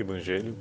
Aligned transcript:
Evangelho, 0.00 0.56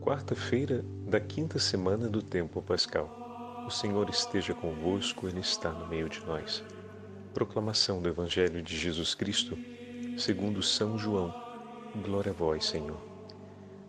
quarta-feira 0.00 0.84
da 1.06 1.20
quinta 1.20 1.56
semana 1.60 2.08
do 2.08 2.20
tempo 2.20 2.60
pascal. 2.60 3.64
O 3.64 3.70
Senhor 3.70 4.10
esteja 4.10 4.52
convosco, 4.52 5.28
Ele 5.28 5.38
está 5.38 5.70
no 5.70 5.86
meio 5.86 6.08
de 6.08 6.18
nós. 6.26 6.64
Proclamação 7.32 8.02
do 8.02 8.08
Evangelho 8.08 8.60
de 8.60 8.76
Jesus 8.76 9.14
Cristo, 9.14 9.56
segundo 10.18 10.60
São 10.64 10.98
João. 10.98 11.32
Glória 12.04 12.32
a 12.32 12.34
vós, 12.34 12.64
Senhor. 12.64 13.00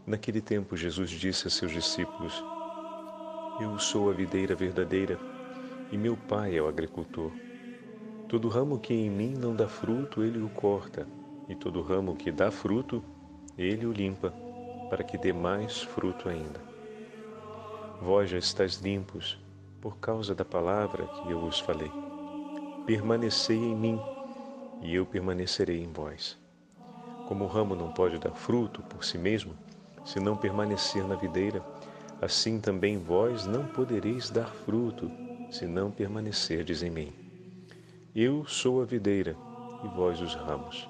Naquele 0.05 0.41
tempo, 0.41 0.77
Jesus 0.77 1.09
disse 1.09 1.47
a 1.47 1.49
seus 1.49 1.71
discípulos: 1.71 2.43
Eu 3.59 3.79
sou 3.79 4.11
a 4.11 4.13
videira 4.13 4.53
verdadeira 4.53 5.17
e 5.91 5.97
meu 5.97 6.15
Pai 6.15 6.55
é 6.55 6.61
o 6.61 6.67
agricultor. 6.67 7.31
Todo 8.27 8.47
ramo 8.47 8.77
que 8.77 8.93
em 8.93 9.09
mim 9.09 9.33
não 9.33 9.55
dá 9.55 9.67
fruto, 9.67 10.23
ele 10.23 10.39
o 10.39 10.49
corta, 10.49 11.07
e 11.47 11.55
todo 11.55 11.81
ramo 11.81 12.15
que 12.15 12.31
dá 12.31 12.51
fruto, 12.51 13.03
ele 13.61 13.85
o 13.85 13.91
limpa, 13.91 14.33
para 14.89 15.03
que 15.03 15.17
dê 15.17 15.33
mais 15.33 15.81
fruto 15.81 16.29
ainda. 16.29 16.61
Vós 18.01 18.29
já 18.29 18.37
estáis 18.37 18.75
limpos 18.77 19.37
por 19.81 19.97
causa 19.97 20.33
da 20.33 20.45
palavra 20.45 21.05
que 21.05 21.29
eu 21.29 21.41
vos 21.41 21.59
falei. 21.59 21.91
Permanecei 22.85 23.57
em 23.57 23.75
mim, 23.75 23.99
e 24.81 24.95
eu 24.95 25.05
permanecerei 25.05 25.83
em 25.83 25.91
vós. 25.91 26.37
Como 27.27 27.43
o 27.43 27.47
ramo 27.47 27.75
não 27.75 27.91
pode 27.91 28.17
dar 28.17 28.31
fruto 28.31 28.81
por 28.83 29.03
si 29.03 29.17
mesmo, 29.17 29.53
se 30.05 30.21
não 30.21 30.37
permanecer 30.37 31.05
na 31.05 31.15
videira, 31.15 31.61
assim 32.21 32.61
também 32.61 32.97
vós 32.97 33.45
não 33.45 33.67
podereis 33.67 34.29
dar 34.29 34.47
fruto, 34.47 35.11
se 35.51 35.65
não 35.65 35.91
permanecerdes 35.91 36.81
em 36.81 36.89
mim. 36.89 37.13
Eu 38.15 38.45
sou 38.45 38.81
a 38.81 38.85
videira, 38.85 39.35
e 39.83 39.87
vós 39.89 40.21
os 40.21 40.33
ramos. 40.33 40.89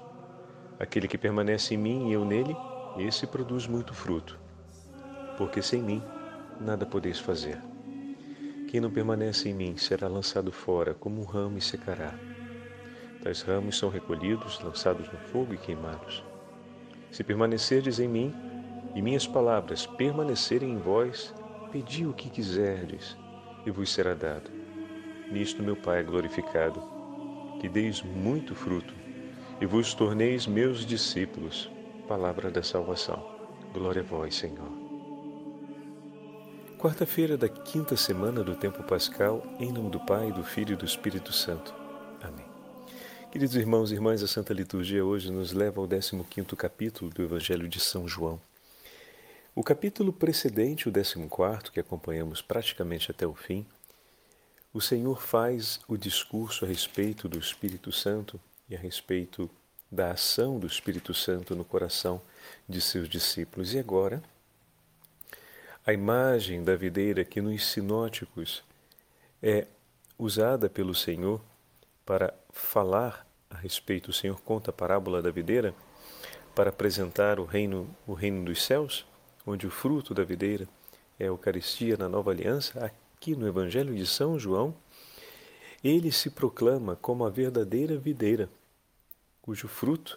Aquele 0.80 1.06
que 1.06 1.18
permanece 1.18 1.74
em 1.74 1.76
mim 1.76 2.08
e 2.08 2.14
eu 2.14 2.24
nele, 2.24 2.56
esse 2.96 3.26
produz 3.26 3.66
muito 3.66 3.92
fruto, 3.92 4.38
porque 5.36 5.60
sem 5.60 5.82
mim 5.82 6.02
nada 6.58 6.86
podeis 6.86 7.18
fazer. 7.18 7.60
Quem 8.66 8.80
não 8.80 8.90
permanece 8.90 9.50
em 9.50 9.52
mim 9.52 9.76
será 9.76 10.08
lançado 10.08 10.50
fora 10.50 10.94
como 10.94 11.20
um 11.20 11.24
ramo 11.24 11.58
e 11.58 11.60
secará. 11.60 12.14
Tais 13.22 13.42
ramos 13.42 13.76
são 13.76 13.90
recolhidos, 13.90 14.58
lançados 14.60 15.06
no 15.12 15.18
fogo 15.18 15.52
e 15.52 15.58
queimados. 15.58 16.24
Se 17.12 17.22
permanecerdes 17.22 18.00
em 18.00 18.08
mim 18.08 18.34
e 18.94 19.02
minhas 19.02 19.26
palavras 19.26 19.84
permanecerem 19.84 20.70
em 20.70 20.78
vós, 20.78 21.34
pedi 21.70 22.06
o 22.06 22.14
que 22.14 22.30
quiserdes 22.30 23.18
e 23.66 23.70
vos 23.70 23.92
será 23.92 24.14
dado. 24.14 24.50
Nisto 25.30 25.62
meu 25.62 25.76
Pai 25.76 26.00
é 26.00 26.02
glorificado, 26.02 26.82
que 27.60 27.68
deis 27.68 28.00
muito 28.02 28.54
fruto 28.54 28.99
e 29.60 29.66
vos 29.66 29.92
torneis 29.92 30.46
meus 30.46 30.86
discípulos. 30.86 31.70
Palavra 32.08 32.50
da 32.50 32.62
salvação. 32.62 33.22
Glória 33.74 34.00
a 34.00 34.04
vós, 34.04 34.34
Senhor. 34.34 34.70
Quarta-feira 36.78 37.36
da 37.36 37.46
quinta 37.46 37.94
semana 37.94 38.42
do 38.42 38.56
tempo 38.56 38.82
pascal, 38.82 39.46
em 39.60 39.70
nome 39.70 39.90
do 39.90 40.00
Pai, 40.00 40.32
do 40.32 40.42
Filho 40.42 40.72
e 40.72 40.76
do 40.76 40.86
Espírito 40.86 41.30
Santo. 41.30 41.74
Amém. 42.22 42.46
Queridos 43.30 43.54
irmãos 43.54 43.90
e 43.90 43.94
irmãs, 43.94 44.22
a 44.22 44.26
Santa 44.26 44.54
Liturgia 44.54 45.04
hoje 45.04 45.30
nos 45.30 45.52
leva 45.52 45.78
ao 45.78 45.86
15 45.86 46.56
capítulo 46.56 47.10
do 47.10 47.22
Evangelho 47.22 47.68
de 47.68 47.78
São 47.78 48.08
João. 48.08 48.40
O 49.54 49.62
capítulo 49.62 50.10
precedente, 50.10 50.88
o 50.88 50.92
14, 50.92 51.70
que 51.70 51.80
acompanhamos 51.80 52.40
praticamente 52.40 53.10
até 53.10 53.26
o 53.26 53.34
fim, 53.34 53.66
o 54.72 54.80
Senhor 54.80 55.20
faz 55.20 55.80
o 55.86 55.98
discurso 55.98 56.64
a 56.64 56.68
respeito 56.68 57.28
do 57.28 57.38
Espírito 57.38 57.92
Santo 57.92 58.40
e 58.70 58.76
a 58.76 58.78
respeito 58.78 59.50
da 59.90 60.12
ação 60.12 60.58
do 60.58 60.66
Espírito 60.66 61.12
Santo 61.12 61.56
no 61.56 61.64
coração 61.64 62.22
de 62.68 62.80
seus 62.80 63.08
discípulos. 63.08 63.74
E 63.74 63.78
agora, 63.78 64.22
a 65.84 65.92
imagem 65.92 66.62
da 66.62 66.76
videira 66.76 67.24
que 67.24 67.40
nos 67.40 67.66
sinóticos 67.66 68.62
é 69.42 69.66
usada 70.16 70.70
pelo 70.70 70.94
Senhor 70.94 71.40
para 72.06 72.32
falar 72.52 73.26
a 73.50 73.56
respeito, 73.56 74.10
o 74.10 74.12
Senhor 74.12 74.40
conta 74.42 74.70
a 74.70 74.72
parábola 74.72 75.20
da 75.20 75.30
videira 75.30 75.74
para 76.54 76.70
apresentar 76.70 77.40
o 77.40 77.44
reino, 77.44 77.88
o 78.06 78.12
reino 78.12 78.44
dos 78.44 78.62
céus, 78.62 79.04
onde 79.44 79.66
o 79.66 79.70
fruto 79.70 80.14
da 80.14 80.22
videira 80.22 80.68
é 81.18 81.24
a 81.24 81.28
Eucaristia 81.28 81.96
na 81.96 82.08
nova 82.08 82.30
aliança, 82.30 82.78
aqui 82.84 83.34
no 83.34 83.48
Evangelho 83.48 83.94
de 83.94 84.06
São 84.06 84.38
João, 84.38 84.74
ele 85.82 86.12
se 86.12 86.30
proclama 86.30 86.94
como 86.94 87.24
a 87.24 87.30
verdadeira 87.30 87.96
videira 87.96 88.48
cujo 89.50 89.66
fruto 89.66 90.16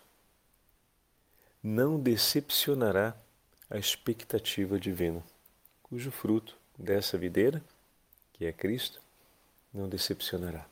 não 1.64 2.00
decepcionará 2.00 3.18
a 3.68 3.80
expectativa 3.80 4.80
divina, 4.80 5.24
cujo 5.82 6.12
fruto 6.12 6.56
dessa 6.78 7.18
videira, 7.18 7.60
que 8.32 8.46
é 8.46 8.54
Cristo, 8.54 9.02
não 9.74 9.90
decepcionará. 9.90 10.70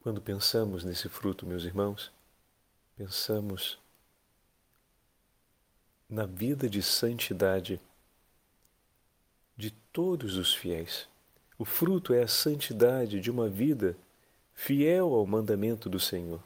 Quando 0.00 0.22
pensamos 0.22 0.84
nesse 0.84 1.08
fruto, 1.08 1.44
meus 1.44 1.64
irmãos, 1.64 2.12
pensamos 2.96 3.80
na 6.08 6.24
vida 6.24 6.70
de 6.70 6.84
santidade 6.84 7.80
de 9.56 9.72
todos 9.92 10.36
os 10.36 10.54
fiéis. 10.54 11.08
O 11.58 11.64
fruto 11.64 12.14
é 12.14 12.22
a 12.22 12.28
santidade 12.28 13.20
de 13.20 13.28
uma 13.28 13.48
vida 13.48 13.96
fiel 14.56 15.14
ao 15.14 15.26
mandamento 15.26 15.88
do 15.88 16.00
Senhor, 16.00 16.42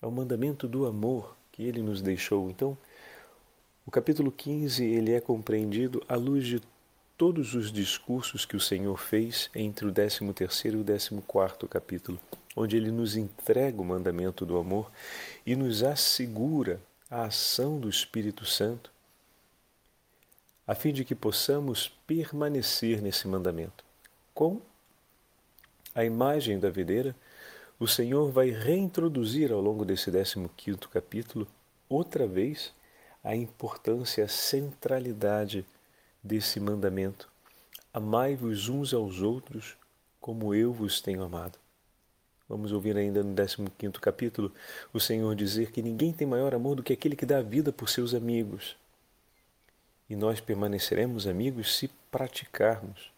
ao 0.00 0.10
mandamento 0.10 0.66
do 0.66 0.86
amor 0.86 1.36
que 1.52 1.62
ele 1.62 1.82
nos 1.82 2.00
deixou. 2.02 2.50
Então, 2.50 2.76
o 3.86 3.90
capítulo 3.90 4.32
15 4.32 4.84
ele 4.84 5.12
é 5.12 5.20
compreendido 5.20 6.02
à 6.08 6.16
luz 6.16 6.46
de 6.46 6.60
todos 7.16 7.54
os 7.54 7.70
discursos 7.70 8.44
que 8.44 8.56
o 8.56 8.60
Senhor 8.60 8.96
fez 8.96 9.50
entre 9.54 9.86
o 9.86 9.92
13º 9.92 10.72
e 10.72 10.76
o 10.76 10.84
14º 10.84 11.68
capítulo, 11.68 12.18
onde 12.56 12.76
ele 12.76 12.90
nos 12.90 13.16
entrega 13.16 13.80
o 13.80 13.84
mandamento 13.84 14.44
do 14.44 14.56
amor 14.56 14.90
e 15.46 15.54
nos 15.54 15.84
assegura 15.84 16.80
a 17.08 17.24
ação 17.24 17.78
do 17.78 17.88
Espírito 17.88 18.46
Santo, 18.46 18.90
a 20.66 20.74
fim 20.74 20.92
de 20.92 21.04
que 21.04 21.14
possamos 21.14 21.88
permanecer 22.06 23.02
nesse 23.02 23.28
mandamento, 23.28 23.84
com 24.32 24.60
a 25.94 26.04
imagem 26.04 26.58
da 26.58 26.70
videira, 26.70 27.14
o 27.78 27.86
Senhor 27.86 28.30
vai 28.30 28.50
reintroduzir 28.50 29.52
ao 29.52 29.60
longo 29.60 29.84
desse 29.84 30.10
15 30.10 30.78
capítulo, 30.90 31.46
outra 31.88 32.26
vez, 32.26 32.72
a 33.22 33.36
importância, 33.36 34.24
a 34.24 34.28
centralidade 34.28 35.66
desse 36.22 36.58
mandamento. 36.58 37.28
Amai-vos 37.92 38.68
uns 38.68 38.94
aos 38.94 39.20
outros 39.20 39.76
como 40.20 40.54
eu 40.54 40.72
vos 40.72 41.00
tenho 41.00 41.22
amado. 41.22 41.58
Vamos 42.48 42.72
ouvir 42.72 42.96
ainda 42.96 43.22
no 43.22 43.34
15 43.34 43.92
capítulo 44.00 44.52
o 44.92 45.00
Senhor 45.00 45.34
dizer 45.34 45.72
que 45.72 45.82
ninguém 45.82 46.12
tem 46.12 46.26
maior 46.26 46.54
amor 46.54 46.76
do 46.76 46.82
que 46.82 46.92
aquele 46.92 47.16
que 47.16 47.26
dá 47.26 47.38
a 47.38 47.42
vida 47.42 47.72
por 47.72 47.88
seus 47.88 48.14
amigos. 48.14 48.76
E 50.08 50.16
nós 50.16 50.40
permaneceremos 50.40 51.26
amigos 51.26 51.76
se 51.76 51.88
praticarmos 52.10 53.11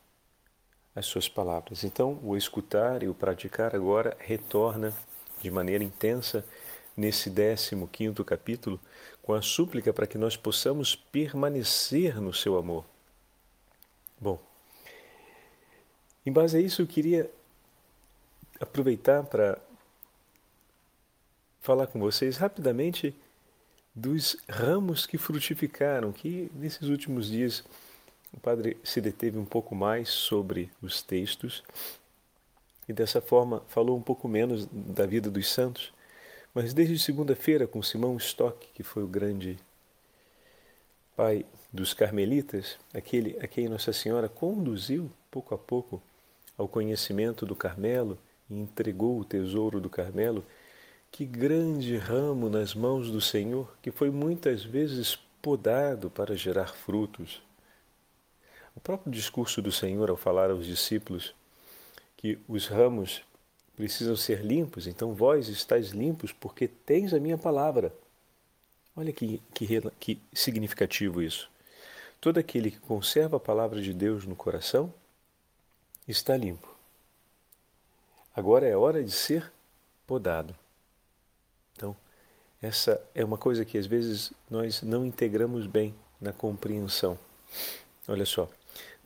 as 0.94 1.06
suas 1.06 1.28
palavras. 1.28 1.84
Então, 1.84 2.18
o 2.22 2.36
escutar 2.36 3.02
e 3.02 3.08
o 3.08 3.14
praticar 3.14 3.74
agora 3.74 4.16
retorna 4.18 4.92
de 5.40 5.50
maneira 5.50 5.82
intensa 5.82 6.44
nesse 6.96 7.30
15 7.30 8.24
capítulo 8.24 8.80
com 9.20 9.34
a 9.34 9.42
súplica 9.42 9.92
para 9.92 10.06
que 10.06 10.18
nós 10.18 10.36
possamos 10.36 10.94
permanecer 10.94 12.20
no 12.20 12.32
seu 12.32 12.56
amor. 12.56 12.84
Bom, 14.20 14.40
em 16.24 16.32
base 16.32 16.56
a 16.56 16.60
isso 16.60 16.82
eu 16.82 16.86
queria 16.86 17.30
aproveitar 18.60 19.24
para 19.24 19.58
falar 21.60 21.86
com 21.86 21.98
vocês 21.98 22.36
rapidamente 22.36 23.14
dos 23.94 24.36
ramos 24.48 25.06
que 25.06 25.18
frutificaram, 25.18 26.12
que 26.12 26.50
nesses 26.54 26.88
últimos 26.88 27.28
dias 27.28 27.64
o 28.34 28.40
padre 28.40 28.76
se 28.82 29.00
deteve 29.00 29.38
um 29.38 29.44
pouco 29.44 29.74
mais 29.74 30.08
sobre 30.08 30.70
os 30.82 31.00
textos 31.00 31.62
e 32.88 32.92
dessa 32.92 33.20
forma 33.20 33.62
falou 33.68 33.96
um 33.96 34.02
pouco 34.02 34.28
menos 34.28 34.66
da 34.66 35.06
vida 35.06 35.30
dos 35.30 35.50
santos, 35.50 35.92
mas 36.52 36.74
desde 36.74 36.98
segunda-feira 36.98 37.66
com 37.66 37.82
Simão 37.82 38.16
Stock, 38.16 38.66
que 38.74 38.82
foi 38.82 39.02
o 39.02 39.08
grande 39.08 39.58
pai 41.16 41.46
dos 41.72 41.94
carmelitas, 41.94 42.76
aquele 42.92 43.38
a 43.40 43.46
quem 43.46 43.68
Nossa 43.68 43.92
Senhora 43.92 44.28
conduziu 44.28 45.10
pouco 45.30 45.54
a 45.54 45.58
pouco 45.58 46.02
ao 46.58 46.68
conhecimento 46.68 47.46
do 47.46 47.56
Carmelo 47.56 48.18
e 48.50 48.54
entregou 48.54 49.18
o 49.18 49.24
tesouro 49.24 49.80
do 49.80 49.88
Carmelo, 49.88 50.44
que 51.10 51.24
grande 51.24 51.96
ramo 51.96 52.48
nas 52.48 52.74
mãos 52.74 53.10
do 53.10 53.20
Senhor, 53.20 53.72
que 53.80 53.90
foi 53.90 54.10
muitas 54.10 54.64
vezes 54.64 55.16
podado 55.40 56.10
para 56.10 56.36
gerar 56.36 56.74
frutos. 56.74 57.42
O 58.74 58.80
próprio 58.80 59.12
discurso 59.12 59.62
do 59.62 59.70
Senhor 59.70 60.10
ao 60.10 60.16
falar 60.16 60.50
aos 60.50 60.66
discípulos 60.66 61.34
que 62.16 62.38
os 62.48 62.66
ramos 62.66 63.22
precisam 63.76 64.16
ser 64.16 64.44
limpos, 64.44 64.86
então 64.86 65.14
vós 65.14 65.48
estáis 65.48 65.90
limpos 65.90 66.32
porque 66.32 66.68
tens 66.68 67.12
a 67.12 67.20
minha 67.20 67.36
palavra. 67.38 67.92
Olha 68.96 69.12
que, 69.12 69.42
que, 69.52 69.80
que 69.98 70.20
significativo 70.32 71.20
isso. 71.20 71.50
Todo 72.20 72.38
aquele 72.38 72.70
que 72.70 72.78
conserva 72.78 73.36
a 73.36 73.40
palavra 73.40 73.82
de 73.82 73.92
Deus 73.92 74.24
no 74.24 74.36
coração 74.36 74.92
está 76.06 76.36
limpo. 76.36 76.74
Agora 78.34 78.66
é 78.66 78.76
hora 78.76 79.02
de 79.02 79.10
ser 79.10 79.52
podado. 80.06 80.54
Então, 81.74 81.96
essa 82.62 83.02
é 83.14 83.24
uma 83.24 83.36
coisa 83.36 83.64
que 83.64 83.76
às 83.76 83.86
vezes 83.86 84.32
nós 84.48 84.82
não 84.82 85.04
integramos 85.04 85.66
bem 85.66 85.94
na 86.20 86.32
compreensão. 86.32 87.18
Olha 88.08 88.24
só, 88.24 88.48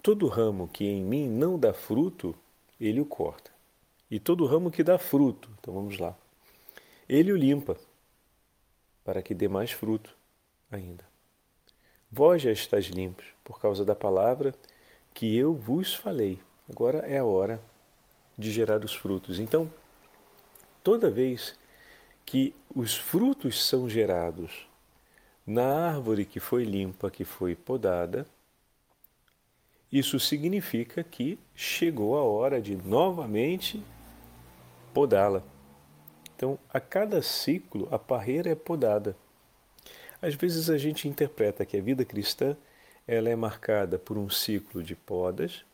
todo 0.02 0.26
ramo 0.26 0.68
que 0.68 0.84
em 0.84 1.02
mim 1.02 1.28
não 1.28 1.58
dá 1.58 1.72
fruto, 1.72 2.34
ele 2.80 3.00
o 3.00 3.06
corta. 3.06 3.50
E 4.10 4.18
todo 4.18 4.46
ramo 4.46 4.70
que 4.70 4.82
dá 4.82 4.98
fruto, 4.98 5.50
então 5.58 5.74
vamos 5.74 5.98
lá, 5.98 6.16
ele 7.08 7.32
o 7.32 7.36
limpa, 7.36 7.76
para 9.04 9.22
que 9.22 9.34
dê 9.34 9.48
mais 9.48 9.70
fruto 9.70 10.16
ainda. 10.70 11.04
Vós 12.10 12.42
já 12.42 12.50
estáis 12.50 12.86
limpos 12.86 13.26
por 13.44 13.60
causa 13.60 13.84
da 13.84 13.94
palavra 13.94 14.54
que 15.12 15.36
eu 15.36 15.54
vos 15.54 15.94
falei. 15.94 16.38
Agora 16.70 16.98
é 16.98 17.18
a 17.18 17.24
hora 17.24 17.60
de 18.36 18.50
gerar 18.50 18.84
os 18.84 18.94
frutos. 18.94 19.38
Então, 19.38 19.70
toda 20.82 21.10
vez 21.10 21.58
que 22.24 22.54
os 22.74 22.96
frutos 22.96 23.64
são 23.64 23.88
gerados 23.88 24.66
na 25.46 25.88
árvore 25.88 26.24
que 26.24 26.38
foi 26.38 26.64
limpa, 26.64 27.10
que 27.10 27.24
foi 27.24 27.54
podada, 27.54 28.26
isso 29.90 30.20
significa 30.20 31.02
que 31.02 31.38
chegou 31.54 32.16
a 32.16 32.22
hora 32.22 32.60
de 32.60 32.76
novamente 32.76 33.82
podá-la. 34.92 35.42
Então, 36.36 36.58
a 36.72 36.78
cada 36.78 37.22
ciclo, 37.22 37.88
a 37.90 37.98
parreira 37.98 38.50
é 38.50 38.54
podada. 38.54 39.16
Às 40.20 40.34
vezes 40.34 40.68
a 40.68 40.76
gente 40.76 41.08
interpreta 41.08 41.64
que 41.64 41.76
a 41.76 41.80
vida 41.80 42.04
cristã 42.04 42.56
ela 43.06 43.30
é 43.30 43.36
marcada 43.36 43.98
por 43.98 44.18
um 44.18 44.28
ciclo 44.28 44.82
de 44.82 44.94
podas 44.94 45.64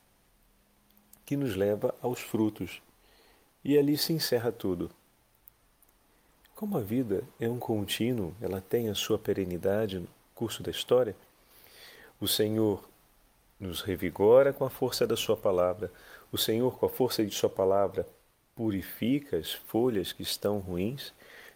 que 1.26 1.36
nos 1.36 1.56
leva 1.56 1.94
aos 2.00 2.20
frutos. 2.20 2.80
E 3.64 3.76
ali 3.76 3.96
se 3.96 4.12
encerra 4.12 4.52
tudo. 4.52 4.90
Como 6.54 6.78
a 6.78 6.80
vida 6.80 7.24
é 7.40 7.48
um 7.48 7.58
contínuo, 7.58 8.32
ela 8.40 8.60
tem 8.60 8.88
a 8.88 8.94
sua 8.94 9.18
perenidade 9.18 9.98
no 9.98 10.08
curso 10.34 10.62
da 10.62 10.70
história, 10.70 11.16
o 12.20 12.28
Senhor 12.28 12.88
nos 13.58 13.82
revigora 13.82 14.52
com 14.52 14.64
a 14.64 14.70
força 14.70 15.06
da 15.06 15.16
Sua 15.16 15.36
palavra. 15.36 15.92
O 16.32 16.38
Senhor, 16.38 16.78
com 16.78 16.86
a 16.86 16.88
força 16.88 17.24
de 17.24 17.34
Sua 17.34 17.50
palavra, 17.50 18.06
purifica 18.54 19.36
as 19.36 19.52
folhas 19.52 20.12
que 20.12 20.22
estão 20.22 20.58
ruins, 20.58 21.12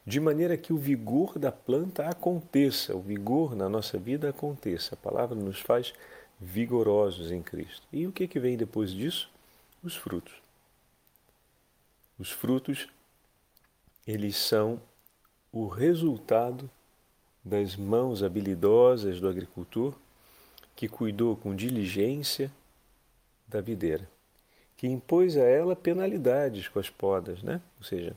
de 0.06 0.18
maneira 0.20 0.56
que 0.56 0.72
o 0.72 0.78
vigor 0.78 1.38
da 1.38 1.52
planta 1.52 2.08
aconteça, 2.08 2.96
o 2.96 3.00
vigor 3.00 3.54
na 3.54 3.68
nossa 3.68 3.98
vida 3.98 4.30
aconteça. 4.30 4.94
A 4.94 4.98
palavra 4.98 5.36
nos 5.36 5.60
faz 5.60 5.92
vigorosos 6.40 7.30
em 7.30 7.42
Cristo. 7.42 7.86
E 7.92 8.06
o 8.06 8.12
que, 8.12 8.26
que 8.26 8.40
vem 8.40 8.56
depois 8.56 8.90
disso? 8.90 9.30
Os 9.82 9.94
frutos. 9.94 10.34
Os 12.18 12.30
frutos, 12.30 12.88
eles 14.06 14.36
são 14.36 14.80
o 15.52 15.66
resultado 15.66 16.70
das 17.44 17.76
mãos 17.76 18.22
habilidosas 18.22 19.20
do 19.20 19.28
agricultor 19.28 19.94
que 20.78 20.86
cuidou 20.86 21.36
com 21.36 21.56
diligência 21.56 22.52
da 23.48 23.60
videira, 23.60 24.08
que 24.76 24.86
impôs 24.86 25.36
a 25.36 25.42
ela 25.42 25.74
penalidades 25.74 26.68
com 26.68 26.78
as 26.78 26.88
podas, 26.88 27.42
né? 27.42 27.60
Ou 27.78 27.84
seja, 27.84 28.16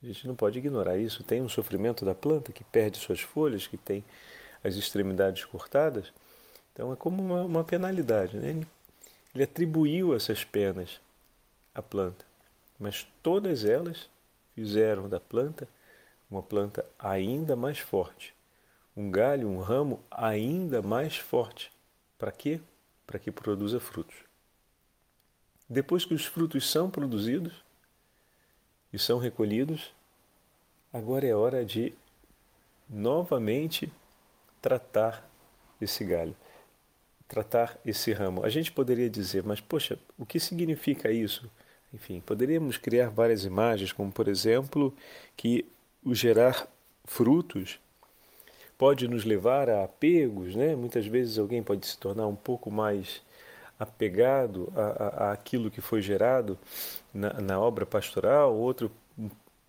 a 0.00 0.06
gente 0.06 0.24
não 0.28 0.36
pode 0.36 0.56
ignorar 0.56 0.96
isso. 0.98 1.24
Tem 1.24 1.42
um 1.42 1.48
sofrimento 1.48 2.04
da 2.04 2.14
planta 2.14 2.52
que 2.52 2.62
perde 2.62 2.96
suas 2.96 3.18
folhas, 3.18 3.66
que 3.66 3.76
tem 3.76 4.04
as 4.62 4.76
extremidades 4.76 5.44
cortadas. 5.44 6.12
Então 6.72 6.92
é 6.92 6.96
como 6.96 7.20
uma, 7.20 7.42
uma 7.42 7.64
penalidade. 7.64 8.36
Né? 8.36 8.50
Ele, 8.50 8.66
ele 9.34 9.42
atribuiu 9.42 10.14
essas 10.14 10.44
penas 10.44 11.00
à 11.74 11.82
planta, 11.82 12.24
mas 12.78 13.04
todas 13.20 13.64
elas 13.64 14.08
fizeram 14.54 15.08
da 15.08 15.18
planta 15.18 15.66
uma 16.30 16.40
planta 16.40 16.86
ainda 16.96 17.56
mais 17.56 17.80
forte, 17.80 18.32
um 18.96 19.10
galho, 19.10 19.48
um 19.48 19.58
ramo 19.58 19.98
ainda 20.08 20.80
mais 20.80 21.16
forte, 21.16 21.72
para 22.20 22.30
quê? 22.30 22.60
Para 23.06 23.18
que 23.18 23.32
produza 23.32 23.80
frutos. 23.80 24.14
Depois 25.66 26.04
que 26.04 26.12
os 26.12 26.26
frutos 26.26 26.70
são 26.70 26.90
produzidos 26.90 27.64
e 28.92 28.98
são 28.98 29.18
recolhidos, 29.18 29.94
agora 30.92 31.26
é 31.26 31.34
hora 31.34 31.64
de 31.64 31.94
novamente 32.88 33.90
tratar 34.60 35.26
esse 35.80 36.04
galho, 36.04 36.36
tratar 37.26 37.78
esse 37.86 38.12
ramo. 38.12 38.44
A 38.44 38.50
gente 38.50 38.70
poderia 38.70 39.08
dizer, 39.08 39.42
mas 39.42 39.60
poxa, 39.60 39.98
o 40.18 40.26
que 40.26 40.38
significa 40.38 41.10
isso? 41.10 41.50
Enfim, 41.94 42.20
poderíamos 42.20 42.76
criar 42.76 43.08
várias 43.08 43.44
imagens, 43.46 43.92
como 43.92 44.12
por 44.12 44.28
exemplo, 44.28 44.94
que 45.36 45.64
o 46.04 46.14
gerar 46.14 46.68
frutos 47.04 47.80
pode 48.80 49.06
nos 49.06 49.26
levar 49.26 49.68
a 49.68 49.84
apegos, 49.84 50.56
né? 50.56 50.74
Muitas 50.74 51.06
vezes 51.06 51.38
alguém 51.38 51.62
pode 51.62 51.86
se 51.86 51.98
tornar 51.98 52.26
um 52.26 52.34
pouco 52.34 52.70
mais 52.70 53.20
apegado 53.78 54.72
a, 54.74 54.80
a, 54.80 55.32
aquilo 55.32 55.70
que 55.70 55.82
foi 55.82 56.00
gerado 56.00 56.58
na, 57.12 57.34
na 57.34 57.60
obra 57.60 57.84
pastoral, 57.84 58.56
outro 58.56 58.90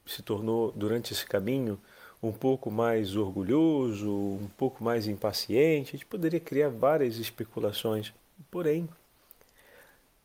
se 0.06 0.22
tornou 0.24 0.72
durante 0.72 1.12
esse 1.12 1.26
caminho 1.26 1.78
um 2.24 2.32
pouco 2.32 2.72
mais 2.72 3.18
orgulhoso, 3.18 4.10
um 4.10 4.50
pouco 4.58 4.82
mais 4.82 5.10
impaciente. 5.10 5.90
A 5.90 5.98
gente 5.98 6.06
poderia 6.06 6.40
criar 6.40 6.70
várias 6.70 7.18
especulações, 7.18 8.14
porém, 8.50 8.88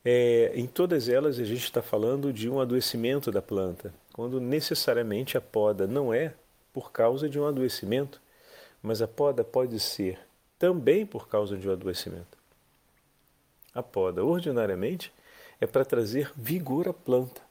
é, 0.05 0.53
em 0.55 0.69
todas 0.69 1.09
elas 1.09 1.41
a 1.41 1.45
gente 1.45 1.65
está 1.65 1.83
falando 1.83 2.33
de 2.33 2.49
um 2.49 2.61
adoecimento 2.61 3.33
da 3.33 3.43
planta, 3.43 3.93
quando 4.13 4.41
necessariamente 4.41 5.37
a 5.37 5.41
poda 5.41 5.89
não 5.89 6.15
é 6.15 6.35
por 6.73 6.93
causa 6.93 7.29
de 7.29 7.37
um 7.37 7.47
adoecimento, 7.49 8.25
mas 8.87 9.03
a 9.03 9.09
poda 9.09 9.43
pode 9.43 9.81
ser 9.81 10.17
também 10.57 11.05
por 11.05 11.27
causa 11.29 11.57
de 11.57 11.69
um 11.69 11.73
adoecimento. 11.73 12.39
A 13.75 13.83
poda, 13.83 14.25
ordinariamente, 14.25 15.13
é 15.61 15.67
para 15.67 15.85
trazer 15.85 16.31
vigor 16.37 16.87
à 16.87 16.93
planta. 16.93 17.43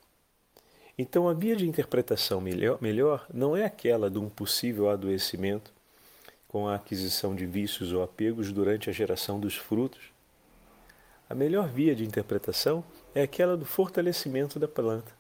Então, 0.97 1.27
a 1.27 1.33
via 1.33 1.53
de 1.53 1.67
interpretação 1.67 2.39
melhor, 2.39 2.77
melhor 2.81 3.27
não 3.33 3.53
é 3.53 3.65
aquela 3.65 4.09
de 4.09 4.17
um 4.17 4.29
possível 4.29 4.89
adoecimento 4.89 5.73
com 6.47 6.69
a 6.69 6.75
aquisição 6.75 7.35
de 7.35 7.45
vícios 7.45 7.91
ou 7.91 8.01
apegos 8.01 8.53
durante 8.53 8.89
a 8.89 8.93
geração 8.93 9.37
dos 9.37 9.57
frutos. 9.57 10.13
A 11.29 11.35
melhor 11.35 11.67
via 11.67 11.93
de 11.93 12.05
interpretação 12.05 12.81
é 13.13 13.23
aquela 13.23 13.57
do 13.57 13.65
fortalecimento 13.65 14.57
da 14.57 14.69
planta. 14.69 15.11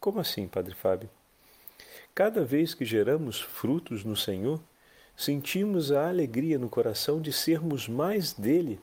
Como 0.00 0.20
assim, 0.20 0.48
Padre 0.48 0.74
Fábio? 0.74 1.10
Cada 2.14 2.42
vez 2.42 2.72
que 2.72 2.86
geramos 2.86 3.42
frutos 3.42 4.04
no 4.04 4.16
Senhor, 4.16 4.58
sentimos 5.16 5.92
a 5.92 6.08
alegria 6.08 6.58
no 6.58 6.68
coração 6.68 7.20
de 7.20 7.32
sermos 7.32 7.88
mais 7.88 8.32
dele. 8.32 8.80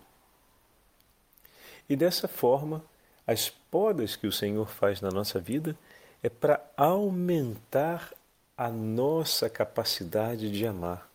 E 1.89 1.95
dessa 1.95 2.27
forma, 2.27 2.83
as 3.27 3.49
podas 3.49 4.15
que 4.15 4.27
o 4.27 4.31
Senhor 4.31 4.69
faz 4.69 5.01
na 5.01 5.09
nossa 5.09 5.39
vida 5.39 5.75
é 6.23 6.29
para 6.29 6.61
aumentar 6.77 8.13
a 8.57 8.69
nossa 8.69 9.49
capacidade 9.49 10.51
de 10.51 10.65
amar. 10.65 11.09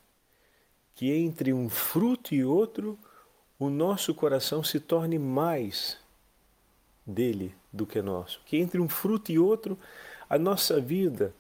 Que 0.94 1.12
entre 1.12 1.52
um 1.52 1.68
fruto 1.68 2.35
e 2.35 2.44
outro, 2.44 2.99
o 3.58 3.70
nosso 3.70 4.14
coração 4.14 4.64
se 4.64 4.80
torne 4.80 5.18
mais 5.18 5.96
dele 7.06 7.54
do 7.73 7.87
que 7.87 8.02
nosso. 8.02 8.40
Que 8.46 8.56
entre 8.56 8.80
um 8.80 8.88
fruto 8.88 9.30
e 9.30 9.38
outro, 9.38 9.78
a 10.28 10.38
nossa 10.38 10.80
vida 10.80 11.32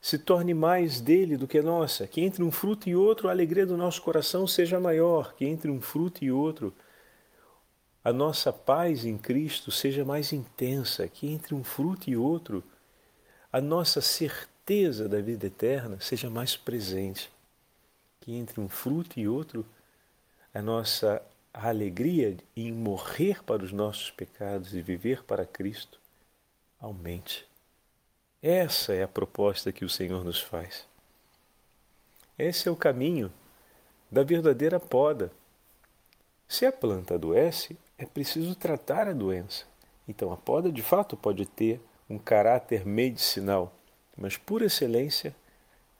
se 0.00 0.18
torne 0.18 0.54
mais 0.54 1.00
dele 1.00 1.36
do 1.36 1.46
que 1.46 1.60
nossa, 1.60 2.06
que 2.06 2.22
entre 2.22 2.42
um 2.42 2.50
fruto 2.50 2.88
e 2.88 2.96
outro 2.96 3.28
a 3.28 3.32
alegria 3.32 3.66
do 3.66 3.76
nosso 3.76 4.00
coração 4.00 4.46
seja 4.46 4.80
maior, 4.80 5.34
que 5.34 5.44
entre 5.44 5.70
um 5.70 5.80
fruto 5.80 6.24
e 6.24 6.32
outro 6.32 6.72
a 8.02 8.12
nossa 8.12 8.50
paz 8.50 9.04
em 9.04 9.18
Cristo 9.18 9.70
seja 9.70 10.04
mais 10.04 10.32
intensa, 10.32 11.06
que 11.06 11.28
entre 11.28 11.54
um 11.54 11.62
fruto 11.62 12.08
e 12.08 12.16
outro 12.16 12.64
a 13.52 13.60
nossa 13.60 14.00
certeza 14.00 15.06
da 15.06 15.20
vida 15.20 15.46
eterna 15.46 15.98
seja 16.00 16.30
mais 16.30 16.56
presente, 16.56 17.30
que 18.20 18.32
entre 18.32 18.58
um 18.58 18.68
fruto 18.68 19.20
e 19.20 19.28
outro 19.28 19.66
a 20.54 20.62
nossa 20.62 21.20
alegria 21.52 22.36
em 22.56 22.72
morrer 22.72 23.42
para 23.42 23.62
os 23.62 23.72
nossos 23.72 24.10
pecados 24.10 24.72
e 24.72 24.80
viver 24.80 25.22
para 25.24 25.44
Cristo 25.44 26.00
aumente. 26.80 27.49
Essa 28.42 28.94
é 28.94 29.02
a 29.02 29.08
proposta 29.08 29.70
que 29.70 29.84
o 29.84 29.88
Senhor 29.88 30.24
nos 30.24 30.40
faz. 30.40 30.86
Esse 32.38 32.68
é 32.68 32.70
o 32.70 32.76
caminho 32.76 33.30
da 34.10 34.22
verdadeira 34.22 34.80
poda. 34.80 35.30
Se 36.48 36.64
a 36.64 36.72
planta 36.72 37.16
adoece, 37.16 37.76
é 37.98 38.06
preciso 38.06 38.54
tratar 38.54 39.06
a 39.08 39.12
doença. 39.12 39.66
Então, 40.08 40.32
a 40.32 40.38
poda 40.38 40.72
de 40.72 40.80
fato 40.80 41.18
pode 41.18 41.44
ter 41.44 41.82
um 42.08 42.18
caráter 42.18 42.86
medicinal, 42.86 43.74
mas 44.16 44.38
por 44.38 44.62
excelência, 44.62 45.36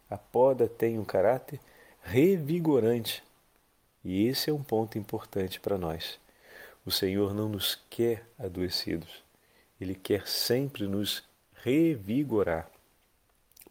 a 0.08 0.16
poda 0.16 0.66
tem 0.66 0.98
um 0.98 1.04
caráter 1.04 1.60
revigorante. 2.02 3.22
E 4.02 4.26
esse 4.26 4.48
é 4.48 4.52
um 4.52 4.62
ponto 4.62 4.96
importante 4.96 5.60
para 5.60 5.76
nós. 5.76 6.18
O 6.86 6.90
Senhor 6.90 7.34
não 7.34 7.50
nos 7.50 7.78
quer 7.90 8.26
adoecidos, 8.38 9.22
Ele 9.78 9.94
quer 9.94 10.26
sempre 10.26 10.86
nos 10.86 11.22
revigorar. 11.62 12.70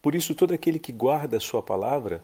Por 0.01 0.15
isso, 0.15 0.33
todo 0.33 0.53
aquele 0.53 0.79
que 0.79 0.91
guarda 0.91 1.37
a 1.37 1.41
Sua 1.41 1.61
palavra, 1.61 2.23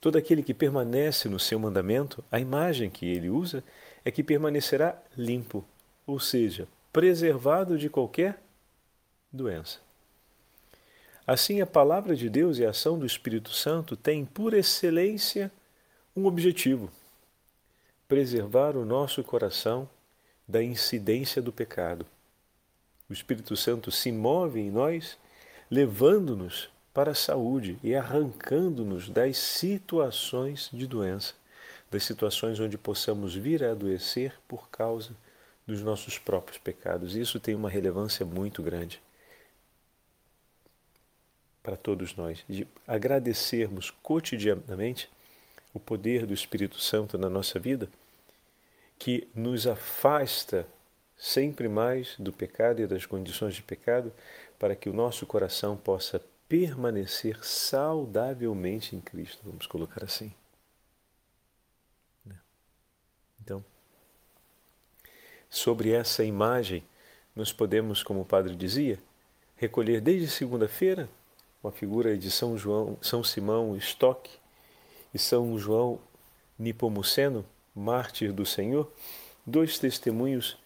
todo 0.00 0.16
aquele 0.16 0.42
que 0.42 0.52
permanece 0.52 1.28
no 1.28 1.38
seu 1.38 1.58
mandamento, 1.58 2.22
a 2.30 2.38
imagem 2.38 2.90
que 2.90 3.06
ele 3.06 3.30
usa 3.30 3.64
é 4.04 4.10
que 4.10 4.22
permanecerá 4.22 5.00
limpo, 5.16 5.64
ou 6.06 6.20
seja, 6.20 6.68
preservado 6.92 7.78
de 7.78 7.88
qualquer 7.88 8.38
doença. 9.32 9.80
Assim, 11.26 11.60
a 11.62 11.66
palavra 11.66 12.14
de 12.14 12.28
Deus 12.28 12.58
e 12.58 12.66
a 12.66 12.70
ação 12.70 12.98
do 12.98 13.06
Espírito 13.06 13.50
Santo 13.50 13.96
têm, 13.96 14.26
por 14.26 14.52
excelência, 14.52 15.50
um 16.14 16.26
objetivo: 16.26 16.90
preservar 18.06 18.76
o 18.76 18.84
nosso 18.84 19.24
coração 19.24 19.88
da 20.46 20.62
incidência 20.62 21.40
do 21.40 21.50
pecado. 21.50 22.06
O 23.08 23.12
Espírito 23.12 23.56
Santo 23.56 23.90
se 23.90 24.10
move 24.10 24.60
em 24.60 24.70
nós, 24.70 25.18
levando-nos 25.70 26.70
para 26.92 27.10
a 27.10 27.14
saúde 27.14 27.78
e 27.82 27.94
arrancando-nos 27.94 29.08
das 29.10 29.36
situações 29.36 30.70
de 30.72 30.86
doença, 30.86 31.34
das 31.90 32.04
situações 32.04 32.60
onde 32.60 32.78
possamos 32.78 33.34
vir 33.34 33.64
a 33.64 33.72
adoecer 33.72 34.34
por 34.48 34.68
causa 34.70 35.10
dos 35.66 35.82
nossos 35.82 36.18
próprios 36.18 36.58
pecados. 36.58 37.16
Isso 37.16 37.40
tem 37.40 37.54
uma 37.54 37.68
relevância 37.68 38.24
muito 38.24 38.62
grande 38.62 39.02
para 41.62 41.76
todos 41.76 42.14
nós, 42.14 42.44
de 42.48 42.68
agradecermos 42.86 43.90
cotidianamente 44.02 45.08
o 45.72 45.80
poder 45.80 46.26
do 46.26 46.34
Espírito 46.34 46.78
Santo 46.78 47.16
na 47.16 47.28
nossa 47.28 47.58
vida, 47.58 47.88
que 48.98 49.26
nos 49.34 49.66
afasta 49.66 50.66
sempre 51.16 51.68
mais 51.68 52.14
do 52.18 52.32
pecado 52.32 52.80
e 52.82 52.86
das 52.86 53.06
condições 53.06 53.54
de 53.54 53.62
pecado, 53.62 54.12
para 54.58 54.74
que 54.74 54.88
o 54.88 54.92
nosso 54.92 55.26
coração 55.26 55.76
possa 55.76 56.20
permanecer 56.48 57.44
saudavelmente 57.44 58.94
em 58.94 59.00
Cristo, 59.00 59.40
vamos 59.44 59.66
colocar 59.66 60.04
assim. 60.04 60.32
Né? 62.24 62.36
Então, 63.42 63.64
sobre 65.48 65.90
essa 65.90 66.24
imagem, 66.24 66.84
nós 67.34 67.52
podemos, 67.52 68.02
como 68.02 68.20
o 68.20 68.24
padre 68.24 68.54
dizia, 68.54 68.98
recolher 69.56 70.00
desde 70.00 70.28
segunda-feira 70.28 71.08
uma 71.62 71.72
figura 71.72 72.16
de 72.16 72.30
São 72.30 72.58
João, 72.58 72.98
São 73.00 73.24
Simão 73.24 73.76
Stock 73.76 74.30
e 75.12 75.18
São 75.18 75.58
João 75.58 75.98
Nipomuceno, 76.58 77.44
mártir 77.74 78.32
do 78.32 78.44
Senhor, 78.44 78.92
dois 79.46 79.78
testemunhos 79.78 80.58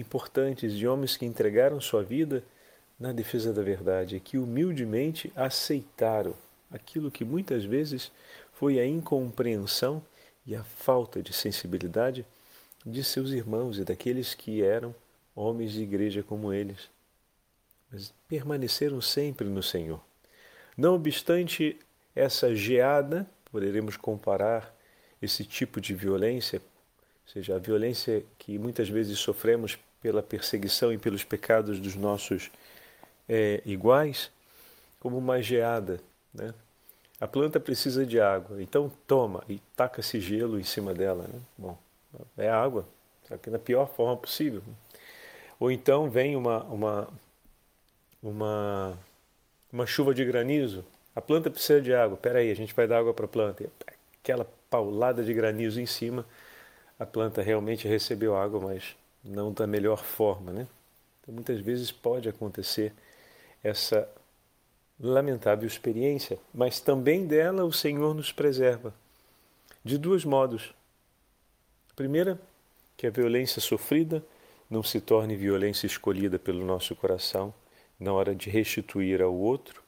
importantes 0.00 0.72
de 0.72 0.88
homens 0.88 1.16
que 1.16 1.24
entregaram 1.24 1.80
sua 1.80 2.02
vida 2.02 2.42
na 2.98 3.12
defesa 3.12 3.52
da 3.52 3.62
verdade, 3.62 4.20
que 4.20 4.36
humildemente 4.36 5.32
aceitaram 5.36 6.34
aquilo 6.70 7.10
que 7.10 7.24
muitas 7.24 7.64
vezes 7.64 8.10
foi 8.52 8.78
a 8.78 8.86
incompreensão 8.86 10.02
e 10.46 10.54
a 10.54 10.62
falta 10.62 11.22
de 11.22 11.32
sensibilidade 11.32 12.26
de 12.84 13.04
seus 13.04 13.30
irmãos 13.30 13.78
e 13.78 13.84
daqueles 13.84 14.34
que 14.34 14.62
eram 14.62 14.94
homens 15.34 15.72
de 15.72 15.82
igreja 15.82 16.22
como 16.22 16.52
eles. 16.52 16.88
Mas 17.90 18.12
permaneceram 18.28 19.00
sempre 19.00 19.48
no 19.48 19.62
Senhor. 19.62 20.00
Não 20.76 20.94
obstante 20.94 21.78
essa 22.14 22.54
geada, 22.54 23.26
poderemos 23.50 23.96
comparar 23.96 24.74
esse 25.20 25.44
tipo 25.44 25.80
de 25.80 25.94
violência, 25.94 26.60
ou 27.26 27.32
seja, 27.32 27.56
a 27.56 27.58
violência 27.58 28.24
que 28.38 28.58
muitas 28.58 28.88
vezes 28.88 29.18
sofremos 29.18 29.78
pela 30.00 30.22
perseguição 30.22 30.92
e 30.92 30.98
pelos 30.98 31.24
pecados 31.24 31.78
dos 31.78 31.94
nossos 31.94 32.50
é, 33.28 33.62
iguais, 33.64 34.30
como 34.98 35.18
uma 35.18 35.40
geada. 35.42 36.00
Né? 36.32 36.54
A 37.20 37.26
planta 37.26 37.60
precisa 37.60 38.06
de 38.06 38.20
água, 38.20 38.62
então 38.62 38.90
toma 39.06 39.42
e 39.48 39.60
taca-se 39.76 40.20
gelo 40.20 40.58
em 40.58 40.64
cima 40.64 40.94
dela. 40.94 41.24
Né? 41.24 41.40
Bom, 41.56 41.78
é 42.36 42.48
água, 42.48 42.86
só 43.28 43.36
que 43.36 43.50
na 43.50 43.58
pior 43.58 43.86
forma 43.86 44.16
possível. 44.16 44.62
Ou 45.58 45.70
então 45.70 46.08
vem 46.08 46.36
uma, 46.36 46.62
uma, 46.64 47.08
uma 48.22 48.98
uma 49.72 49.86
chuva 49.86 50.12
de 50.12 50.24
granizo, 50.24 50.84
a 51.14 51.20
planta 51.20 51.50
precisa 51.50 51.80
de 51.80 51.94
água. 51.94 52.14
Espera 52.14 52.40
aí, 52.40 52.50
a 52.50 52.56
gente 52.56 52.74
vai 52.74 52.86
dar 52.86 52.98
água 52.98 53.14
para 53.14 53.24
a 53.24 53.28
planta. 53.28 53.64
Aquela 54.22 54.46
paulada 54.68 55.22
de 55.22 55.32
granizo 55.32 55.80
em 55.80 55.86
cima, 55.86 56.26
a 56.98 57.06
planta 57.06 57.42
realmente 57.42 57.86
recebeu 57.88 58.36
água, 58.36 58.60
mas 58.60 58.96
não 59.24 59.52
da 59.52 59.66
melhor 59.66 60.04
forma, 60.04 60.52
né? 60.52 60.66
Então, 61.20 61.34
muitas 61.34 61.60
vezes 61.60 61.90
pode 61.90 62.28
acontecer 62.28 62.92
essa 63.62 64.08
lamentável 64.98 65.66
experiência, 65.66 66.38
mas 66.52 66.80
também 66.80 67.26
dela 67.26 67.64
o 67.64 67.72
Senhor 67.72 68.14
nos 68.14 68.32
preserva 68.32 68.94
de 69.84 69.96
dois 69.96 70.24
modos. 70.24 70.74
A 71.90 71.94
primeira, 71.94 72.40
que 72.96 73.06
a 73.06 73.10
violência 73.10 73.60
sofrida 73.60 74.22
não 74.68 74.82
se 74.82 75.00
torne 75.00 75.36
violência 75.36 75.86
escolhida 75.86 76.38
pelo 76.38 76.64
nosso 76.64 76.94
coração, 76.94 77.52
na 77.98 78.12
hora 78.12 78.34
de 78.34 78.48
restituir 78.48 79.20
ao 79.20 79.34
outro 79.34 79.82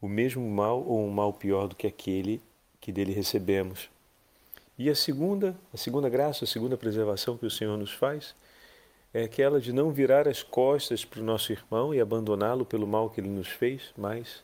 o 0.00 0.08
mesmo 0.08 0.48
mal 0.48 0.82
ou 0.82 1.06
um 1.06 1.10
mal 1.10 1.32
pior 1.32 1.68
do 1.68 1.76
que 1.76 1.86
aquele 1.86 2.40
que 2.80 2.90
dele 2.90 3.12
recebemos. 3.12 3.88
E 4.80 4.88
a 4.88 4.94
segunda, 4.94 5.54
a 5.74 5.76
segunda 5.76 6.08
graça, 6.08 6.46
a 6.46 6.48
segunda 6.48 6.74
preservação 6.74 7.36
que 7.36 7.44
o 7.44 7.50
Senhor 7.50 7.76
nos 7.76 7.92
faz 7.92 8.34
é 9.12 9.24
aquela 9.24 9.60
de 9.60 9.74
não 9.74 9.90
virar 9.90 10.26
as 10.26 10.42
costas 10.42 11.04
para 11.04 11.20
o 11.20 11.22
nosso 11.22 11.52
irmão 11.52 11.94
e 11.94 12.00
abandoná-lo 12.00 12.64
pelo 12.64 12.86
mal 12.86 13.10
que 13.10 13.20
ele 13.20 13.28
nos 13.28 13.48
fez, 13.48 13.92
mas 13.94 14.42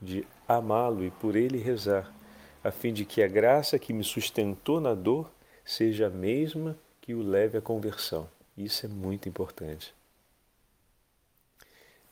de 0.00 0.24
amá-lo 0.46 1.04
e 1.04 1.10
por 1.10 1.34
ele 1.34 1.58
rezar, 1.58 2.14
a 2.62 2.70
fim 2.70 2.92
de 2.92 3.04
que 3.04 3.20
a 3.20 3.26
graça 3.26 3.80
que 3.80 3.92
me 3.92 4.04
sustentou 4.04 4.80
na 4.80 4.94
dor 4.94 5.28
seja 5.64 6.06
a 6.06 6.10
mesma 6.10 6.78
que 7.00 7.12
o 7.12 7.20
leve 7.20 7.58
à 7.58 7.60
conversão. 7.60 8.30
Isso 8.56 8.86
é 8.86 8.88
muito 8.88 9.28
importante. 9.28 9.92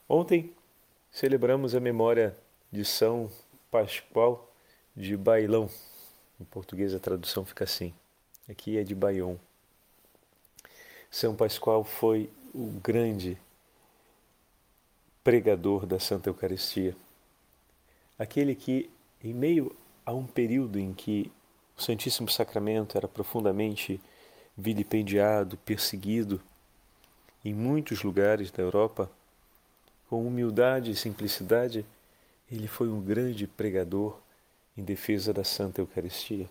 Ontem 0.09 0.53
celebramos 1.13 1.77
a 1.77 1.81
memória 1.81 2.37
de 2.73 2.85
São 2.85 3.31
Pascoal 3.71 4.53
de 4.97 5.17
Bailão. 5.17 5.71
Em 6.41 6.45
português 6.45 6.95
a 6.95 6.99
tradução 6.99 7.45
fica 7.45 7.65
assim. 7.65 7.93
Aqui 8.49 8.77
é 8.79 8.85
de 8.85 8.95
Baion. 8.95 9.37
São 11.11 11.35
Pascoal 11.35 11.83
foi 11.83 12.31
o 12.55 12.67
grande 12.83 13.39
pregador 15.25 15.87
da 15.87 15.99
Santa 15.99 16.29
Eucaristia. 16.29 16.95
Aquele 18.19 18.55
que, 18.55 18.91
em 19.23 19.35
meio 19.35 19.75
a 20.05 20.13
um 20.13 20.27
período 20.27 20.79
em 20.79 20.93
que 20.93 21.31
o 21.77 21.83
Santíssimo 21.83 22.31
Sacramento 22.31 22.97
era 22.97 23.09
profundamente 23.09 24.01
vilipendiado, 24.57 25.57
perseguido 25.59 26.41
em 27.45 27.53
muitos 27.53 28.03
lugares 28.03 28.51
da 28.51 28.63
Europa, 28.63 29.11
com 30.09 30.27
humildade 30.27 30.91
e 30.91 30.97
simplicidade, 30.97 31.85
ele 32.51 32.69
foi 32.69 32.89
um 32.89 33.01
grande 33.01 33.47
pregador 33.47 34.19
em 34.77 34.83
defesa 34.83 35.33
da 35.33 35.45
Santa 35.45 35.81
Eucaristia. 35.81 36.49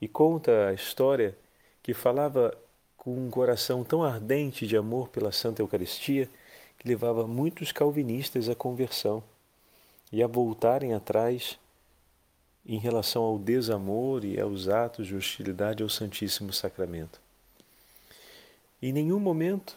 E 0.00 0.08
conta 0.08 0.68
a 0.68 0.72
história 0.72 1.36
que 1.82 1.94
falava 1.94 2.56
com 2.96 3.16
um 3.16 3.30
coração 3.30 3.82
tão 3.82 4.02
ardente 4.02 4.66
de 4.66 4.76
amor 4.76 5.08
pela 5.08 5.32
Santa 5.32 5.62
Eucaristia 5.62 6.28
que 6.78 6.88
levava 6.88 7.26
muitos 7.26 7.72
calvinistas 7.72 8.48
à 8.48 8.54
conversão 8.54 9.22
e 10.12 10.22
a 10.22 10.26
voltarem 10.26 10.94
atrás 10.94 11.58
em 12.66 12.78
relação 12.78 13.22
ao 13.22 13.38
desamor 13.38 14.24
e 14.24 14.38
aos 14.40 14.68
atos 14.68 15.06
de 15.06 15.16
hostilidade 15.16 15.82
ao 15.82 15.88
Santíssimo 15.88 16.52
Sacramento. 16.52 17.20
Em 18.80 18.92
nenhum 18.92 19.18
momento 19.18 19.76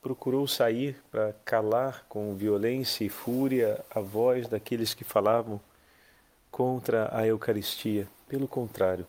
procurou 0.00 0.48
sair 0.48 0.96
para 1.10 1.32
calar 1.44 2.04
com 2.08 2.34
violência 2.34 3.04
e 3.04 3.08
fúria 3.08 3.82
a 3.90 4.00
voz 4.00 4.48
daqueles 4.48 4.94
que 4.94 5.04
falavam 5.04 5.60
contra 6.52 7.08
a 7.12 7.26
Eucaristia. 7.26 8.06
Pelo 8.28 8.46
contrário, 8.46 9.04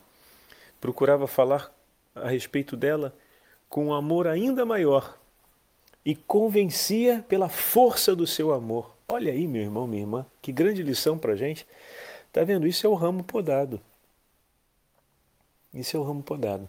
procurava 0.82 1.28
falar 1.28 1.72
a 2.16 2.28
respeito 2.28 2.76
dela 2.76 3.16
com 3.70 3.86
um 3.86 3.94
amor 3.94 4.26
ainda 4.26 4.66
maior 4.66 5.16
e 6.04 6.16
convencia 6.16 7.24
pela 7.30 7.48
força 7.48 8.16
do 8.16 8.26
seu 8.26 8.52
amor. 8.52 8.98
Olha 9.08 9.32
aí, 9.32 9.48
meu 9.48 9.62
irmão, 9.62 9.86
minha 9.86 10.02
irmã, 10.02 10.26
que 10.42 10.52
grande 10.52 10.82
lição 10.82 11.20
para 11.20 11.36
gente. 11.36 11.68
Está 12.28 12.44
vendo? 12.44 12.66
Isso 12.66 12.88
é 12.88 12.90
o 12.90 12.96
ramo 12.96 13.24
podado. 13.24 13.80
Isso 15.72 15.96
é 15.96 16.00
o 16.00 16.04
ramo 16.04 16.24
podado 16.24 16.68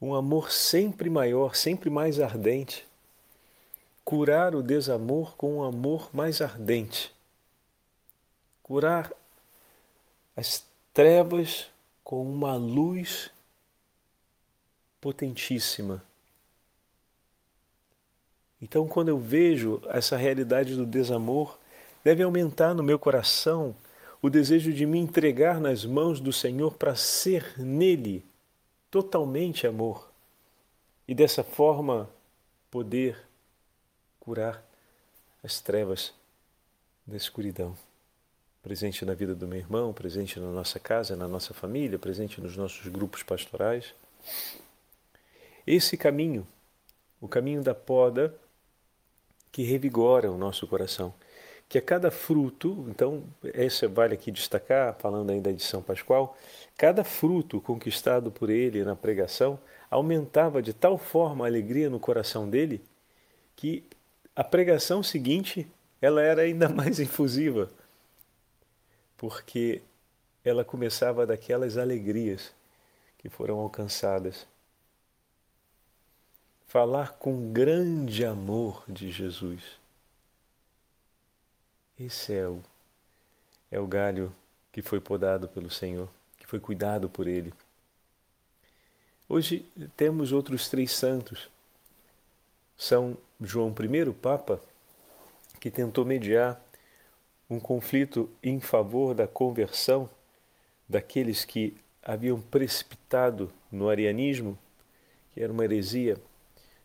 um 0.00 0.14
amor 0.14 0.50
sempre 0.50 1.10
maior, 1.10 1.54
sempre 1.54 1.90
mais 1.90 2.18
ardente. 2.18 2.86
Curar 4.02 4.54
o 4.54 4.62
desamor 4.62 5.36
com 5.36 5.58
um 5.58 5.62
amor 5.62 6.08
mais 6.12 6.40
ardente. 6.40 7.14
Curar 8.70 9.12
as 10.36 10.64
trevas 10.94 11.68
com 12.04 12.22
uma 12.22 12.54
luz 12.54 13.28
potentíssima. 15.00 16.00
Então, 18.62 18.86
quando 18.86 19.08
eu 19.08 19.18
vejo 19.18 19.82
essa 19.88 20.16
realidade 20.16 20.76
do 20.76 20.86
desamor, 20.86 21.58
deve 22.04 22.22
aumentar 22.22 22.72
no 22.72 22.80
meu 22.80 22.96
coração 22.96 23.74
o 24.22 24.30
desejo 24.30 24.72
de 24.72 24.86
me 24.86 25.00
entregar 25.00 25.60
nas 25.60 25.84
mãos 25.84 26.20
do 26.20 26.32
Senhor 26.32 26.74
para 26.74 26.94
ser 26.94 27.60
nele 27.60 28.24
totalmente 28.88 29.66
amor 29.66 30.08
e 31.08 31.14
dessa 31.14 31.42
forma 31.42 32.08
poder 32.70 33.20
curar 34.20 34.64
as 35.42 35.60
trevas 35.60 36.14
da 37.04 37.16
escuridão. 37.16 37.89
Presente 38.62 39.04
na 39.06 39.14
vida 39.14 39.34
do 39.34 39.48
meu 39.48 39.58
irmão, 39.58 39.92
presente 39.92 40.38
na 40.38 40.50
nossa 40.50 40.78
casa, 40.78 41.16
na 41.16 41.26
nossa 41.26 41.54
família, 41.54 41.98
presente 41.98 42.40
nos 42.40 42.56
nossos 42.56 42.86
grupos 42.88 43.22
pastorais. 43.22 43.94
Esse 45.66 45.96
caminho, 45.96 46.46
o 47.20 47.26
caminho 47.26 47.62
da 47.62 47.74
poda, 47.74 48.34
que 49.50 49.62
revigora 49.62 50.30
o 50.30 50.36
nosso 50.36 50.66
coração, 50.66 51.14
que 51.70 51.78
a 51.78 51.82
cada 51.82 52.10
fruto, 52.10 52.84
então, 52.88 53.22
esse 53.54 53.86
vale 53.86 54.14
aqui 54.14 54.30
destacar, 54.30 54.94
falando 54.98 55.30
ainda 55.30 55.44
da 55.44 55.50
edição 55.50 55.80
pascual, 55.80 56.36
cada 56.76 57.02
fruto 57.02 57.60
conquistado 57.60 58.30
por 58.30 58.50
ele 58.50 58.84
na 58.84 58.94
pregação 58.94 59.58
aumentava 59.90 60.60
de 60.60 60.74
tal 60.74 60.98
forma 60.98 61.44
a 61.44 61.48
alegria 61.48 61.88
no 61.88 61.98
coração 61.98 62.48
dele 62.48 62.82
que 63.56 63.84
a 64.34 64.44
pregação 64.44 65.02
seguinte 65.02 65.66
ela 66.02 66.22
era 66.22 66.42
ainda 66.42 66.68
mais 66.70 66.98
infusiva, 66.98 67.70
porque 69.20 69.82
ela 70.42 70.64
começava 70.64 71.26
daquelas 71.26 71.76
alegrias 71.76 72.54
que 73.18 73.28
foram 73.28 73.58
alcançadas. 73.58 74.46
Falar 76.66 77.12
com 77.18 77.52
grande 77.52 78.24
amor 78.24 78.82
de 78.88 79.10
Jesus. 79.12 79.62
Esse 81.98 82.32
é 82.32 82.48
o, 82.48 82.62
é 83.70 83.78
o 83.78 83.86
galho 83.86 84.34
que 84.72 84.80
foi 84.80 84.98
podado 84.98 85.46
pelo 85.50 85.70
Senhor, 85.70 86.08
que 86.38 86.46
foi 86.46 86.58
cuidado 86.58 87.10
por 87.10 87.26
Ele. 87.26 87.52
Hoje 89.28 89.70
temos 89.98 90.32
outros 90.32 90.70
três 90.70 90.92
santos. 90.92 91.50
São 92.74 93.18
João 93.38 93.68
I, 93.68 94.12
Papa, 94.14 94.58
que 95.60 95.70
tentou 95.70 96.06
mediar 96.06 96.58
um 97.50 97.58
conflito 97.58 98.30
em 98.42 98.60
favor 98.60 99.12
da 99.12 99.26
conversão 99.26 100.08
daqueles 100.88 101.44
que 101.44 101.76
haviam 102.00 102.40
precipitado 102.40 103.52
no 103.70 103.88
arianismo, 103.88 104.56
que 105.34 105.42
era 105.42 105.52
uma 105.52 105.64
heresia 105.64 106.16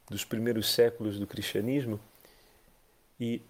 dos 0.10 0.26
primeiros 0.26 0.74
séculos 0.74 1.20
do 1.20 1.28
cristianismo, 1.28 2.00
e 3.20 3.42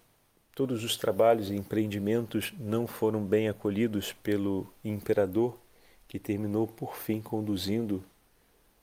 todos 0.54 0.84
os 0.84 0.96
trabalhos 0.96 1.50
e 1.50 1.54
empreendimentos 1.54 2.52
não 2.58 2.86
foram 2.86 3.24
bem 3.24 3.48
acolhidos 3.48 4.12
pelo 4.12 4.66
imperador, 4.84 5.58
que 6.06 6.18
terminou 6.18 6.66
por 6.66 6.96
fim 6.96 7.20
conduzindo, 7.20 8.04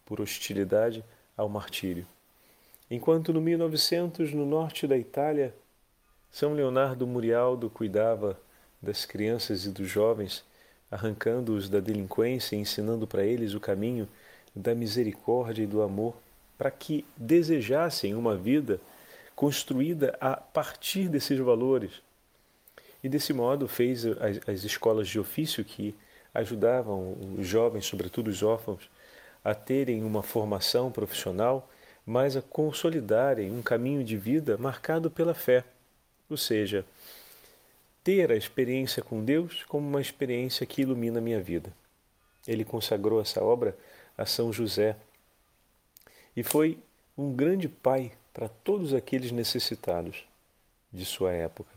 por 0.05 0.19
hostilidade, 0.19 1.03
ao 1.37 1.47
martírio. 1.47 2.05
Enquanto 2.91 3.31
no 3.31 3.41
1900, 3.41 4.33
no 4.33 4.45
norte 4.45 4.85
da 4.85 4.97
Itália, 4.97 5.55
são 6.33 6.55
Leonardo 6.55 7.05
Murialdo 7.05 7.69
cuidava 7.69 8.39
das 8.81 9.05
crianças 9.05 9.65
e 9.67 9.69
dos 9.69 9.87
jovens, 9.87 10.43
arrancando-os 10.89 11.69
da 11.69 11.79
delinquência 11.79 12.55
e 12.55 12.59
ensinando 12.59 13.05
para 13.05 13.23
eles 13.23 13.53
o 13.53 13.59
caminho 13.59 14.09
da 14.55 14.73
misericórdia 14.73 15.61
e 15.61 15.67
do 15.67 15.83
amor, 15.83 16.15
para 16.57 16.71
que 16.71 17.05
desejassem 17.15 18.15
uma 18.15 18.35
vida 18.35 18.81
construída 19.35 20.17
a 20.19 20.35
partir 20.35 21.07
desses 21.07 21.37
valores. 21.37 22.01
E 23.03 23.07
desse 23.07 23.31
modo 23.31 23.67
fez 23.67 24.03
as, 24.03 24.39
as 24.47 24.63
escolas 24.63 25.07
de 25.07 25.19
ofício 25.19 25.63
que 25.63 25.95
ajudavam 26.33 27.15
os 27.37 27.45
jovens, 27.45 27.85
sobretudo 27.85 28.29
os 28.29 28.41
órfãos, 28.41 28.89
a 29.45 29.53
terem 29.53 30.03
uma 30.03 30.23
formação 30.23 30.91
profissional, 30.91 31.69
mas 32.03 32.35
a 32.35 32.41
consolidarem 32.41 33.51
um 33.51 33.61
caminho 33.61 34.03
de 34.03 34.17
vida 34.17 34.57
marcado 34.57 35.11
pela 35.11 35.35
fé. 35.35 35.63
Ou 36.33 36.37
seja, 36.37 36.83
ter 38.03 38.31
a 38.31 38.35
experiência 38.35 39.03
com 39.03 39.23
Deus 39.23 39.63
como 39.65 39.87
uma 39.87 40.01
experiência 40.01 40.65
que 40.65 40.81
ilumina 40.81 41.19
a 41.19 41.21
minha 41.21 41.39
vida. 41.39 41.71
Ele 42.47 42.65
consagrou 42.65 43.21
essa 43.21 43.43
obra 43.43 43.77
a 44.17 44.25
São 44.25 44.51
José 44.51 44.95
e 46.35 46.41
foi 46.41 46.79
um 47.15 47.31
grande 47.31 47.69
pai 47.69 48.13
para 48.33 48.49
todos 48.49 48.95
aqueles 48.95 49.31
necessitados 49.31 50.25
de 50.91 51.05
sua 51.05 51.31
época. 51.31 51.69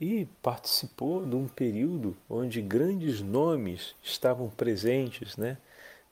E 0.00 0.26
participou 0.42 1.24
de 1.24 1.36
um 1.36 1.46
período 1.46 2.16
onde 2.28 2.60
grandes 2.60 3.20
nomes 3.20 3.94
estavam 4.02 4.50
presentes, 4.50 5.36
né? 5.36 5.58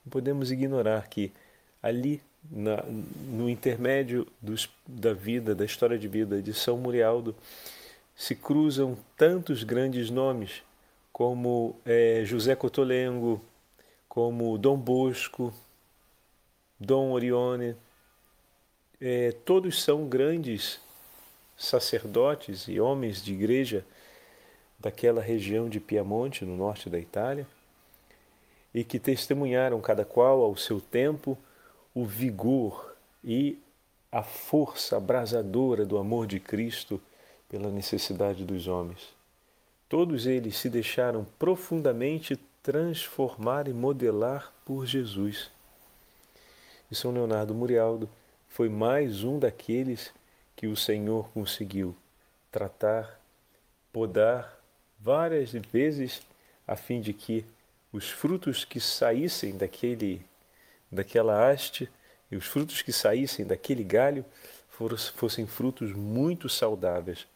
Não 0.05 0.09
podemos 0.09 0.49
ignorar 0.49 1.09
que 1.09 1.29
ali 1.83 2.21
na, 2.51 2.83
no 2.83 3.49
intermédio 3.49 4.27
dos, 4.41 4.69
da 4.85 5.13
vida, 5.13 5.55
da 5.55 5.65
história 5.65 5.97
de 5.97 6.07
vida 6.07 6.41
de 6.41 6.53
São 6.53 6.77
Murialdo, 6.77 7.35
se 8.15 8.35
cruzam 8.35 8.97
tantos 9.17 9.63
grandes 9.63 10.09
nomes 10.09 10.63
como 11.11 11.75
é, 11.85 12.23
José 12.25 12.55
Cotolengo, 12.55 13.41
como 14.07 14.57
Dom 14.57 14.77
Bosco, 14.77 15.53
Dom 16.79 17.11
Orione, 17.11 17.75
é, 18.99 19.31
todos 19.43 19.81
são 19.81 20.07
grandes 20.07 20.79
sacerdotes 21.57 22.67
e 22.67 22.79
homens 22.79 23.23
de 23.23 23.33
igreja 23.33 23.85
daquela 24.79 25.21
região 25.21 25.69
de 25.69 25.79
Piemonte, 25.79 26.45
no 26.45 26.55
norte 26.55 26.89
da 26.89 26.99
Itália, 26.99 27.47
e 28.73 28.83
que 28.83 28.99
testemunharam 28.99 29.79
cada 29.79 30.03
qual 30.03 30.41
ao 30.41 30.55
seu 30.55 30.81
tempo 30.81 31.37
o 31.95 32.03
vigor 32.05 32.93
e 33.23 33.57
a 34.11 34.21
força 34.21 34.97
abrasadora 34.97 35.85
do 35.85 35.97
amor 35.97 36.27
de 36.27 36.39
Cristo 36.39 37.01
pela 37.47 37.71
necessidade 37.71 38.43
dos 38.43 38.67
homens. 38.67 39.15
Todos 39.87 40.27
eles 40.27 40.57
se 40.57 40.69
deixaram 40.69 41.25
profundamente 41.39 42.37
transformar 42.61 43.67
e 43.67 43.73
modelar 43.73 44.51
por 44.65 44.85
Jesus. 44.85 45.49
E 46.91 46.95
São 46.95 47.11
Leonardo 47.11 47.53
Murialdo 47.53 48.09
foi 48.49 48.67
mais 48.67 49.23
um 49.23 49.39
daqueles 49.39 50.11
que 50.55 50.67
o 50.67 50.75
Senhor 50.75 51.29
conseguiu 51.29 51.95
tratar, 52.51 53.19
podar 53.93 54.59
várias 54.99 55.51
vezes 55.51 56.21
a 56.67 56.75
fim 56.75 56.99
de 56.99 57.13
que 57.13 57.45
os 57.93 58.09
frutos 58.09 58.65
que 58.65 58.79
saíssem 58.79 59.55
daquele 59.55 60.25
daquela 60.95 61.49
haste 61.49 61.89
e 62.31 62.35
os 62.35 62.45
frutos 62.45 62.81
que 62.81 62.91
saíssem 62.91 63.45
daquele 63.45 63.83
galho 63.83 64.25
fossem 65.15 65.45
frutos 65.45 65.93
muito 65.93 66.49
saudáveis. 66.49 67.27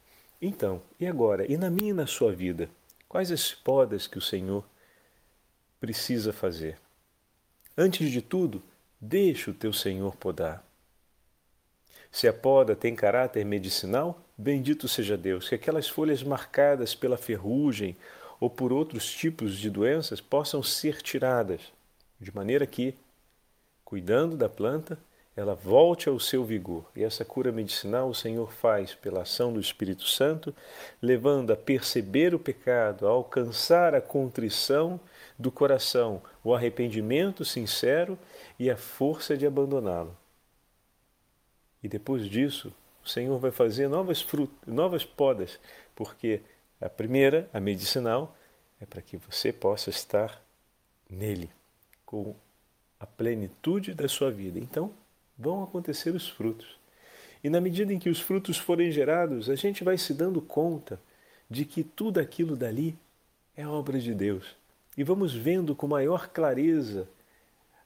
Então, 0.41 0.81
e 0.99 1.05
agora? 1.05 1.49
E 1.49 1.57
na 1.57 1.69
minha 1.69 1.91
e 1.91 1.93
na 1.93 2.07
sua 2.07 2.33
vida? 2.33 2.69
Quais 3.07 3.31
as 3.31 3.53
podas 3.53 4.07
que 4.07 4.17
o 4.17 4.21
Senhor 4.21 4.63
precisa 5.79 6.33
fazer? 6.33 6.77
Antes 7.77 8.11
de 8.11 8.21
tudo, 8.21 8.61
deixa 8.99 9.51
o 9.51 9.53
teu 9.53 9.71
Senhor 9.71 10.15
podar. 10.15 10.63
Se 12.11 12.27
a 12.27 12.33
poda 12.33 12.75
tem 12.75 12.95
caráter 12.95 13.45
medicinal, 13.45 14.19
bendito 14.37 14.87
seja 14.87 15.15
Deus, 15.15 15.47
que 15.47 15.55
aquelas 15.55 15.87
folhas 15.87 16.23
marcadas 16.23 16.95
pela 16.95 17.17
ferrugem 17.17 17.95
ou 18.39 18.49
por 18.49 18.73
outros 18.73 19.11
tipos 19.11 19.57
de 19.57 19.69
doenças 19.69 20.19
possam 20.19 20.63
ser 20.63 21.01
tiradas, 21.01 21.61
de 22.19 22.33
maneira 22.35 22.65
que 22.65 22.95
cuidando 23.89 24.37
da 24.37 24.47
planta, 24.47 24.99
ela 25.35 25.55
volte 25.55 26.07
ao 26.07 26.19
seu 26.19 26.45
vigor. 26.45 26.85
E 26.95 27.03
essa 27.03 27.25
cura 27.25 27.51
medicinal 27.51 28.07
o 28.07 28.13
Senhor 28.13 28.51
faz 28.51 28.93
pela 28.93 29.23
ação 29.23 29.51
do 29.51 29.59
Espírito 29.59 30.03
Santo, 30.03 30.55
levando 31.01 31.51
a 31.51 31.57
perceber 31.57 32.35
o 32.35 32.39
pecado, 32.39 33.07
a 33.07 33.09
alcançar 33.09 33.95
a 33.95 34.01
contrição 34.01 34.99
do 35.39 35.51
coração, 35.51 36.21
o 36.43 36.53
arrependimento 36.53 37.43
sincero 37.43 38.15
e 38.59 38.69
a 38.69 38.77
força 38.77 39.35
de 39.35 39.47
abandoná-lo. 39.47 40.15
E 41.81 41.87
depois 41.87 42.29
disso, 42.29 42.71
o 43.03 43.09
Senhor 43.09 43.39
vai 43.39 43.49
fazer 43.49 43.87
novas 43.87 44.21
frutas, 44.21 44.55
novas 44.67 45.03
podas, 45.03 45.59
porque 45.95 46.41
a 46.79 46.89
primeira, 46.89 47.49
a 47.51 47.59
medicinal, 47.59 48.37
é 48.79 48.85
para 48.85 49.01
que 49.01 49.17
você 49.17 49.51
possa 49.51 49.89
estar 49.89 50.39
nele, 51.09 51.49
com 52.05 52.35
a 52.99 53.05
plenitude 53.05 53.93
da 53.93 54.07
sua 54.07 54.29
vida. 54.29 54.59
Então, 54.59 54.91
vão 55.37 55.63
acontecer 55.63 56.11
os 56.11 56.27
frutos. 56.27 56.77
E 57.43 57.49
na 57.49 57.61
medida 57.61 57.93
em 57.93 57.99
que 57.99 58.09
os 58.09 58.19
frutos 58.19 58.57
forem 58.57 58.91
gerados, 58.91 59.49
a 59.49 59.55
gente 59.55 59.83
vai 59.83 59.97
se 59.97 60.13
dando 60.13 60.41
conta 60.41 60.99
de 61.49 61.63
que 61.63 61.83
tudo 61.83 62.19
aquilo 62.19 62.55
dali 62.55 62.97
é 63.55 63.65
obra 63.65 63.99
de 63.99 64.13
Deus. 64.13 64.55
E 64.97 65.03
vamos 65.03 65.33
vendo 65.33 65.73
com 65.73 65.87
maior 65.87 66.27
clareza 66.27 67.07